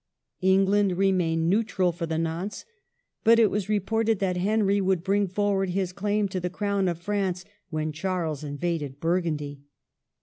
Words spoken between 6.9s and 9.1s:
France when Charles invaded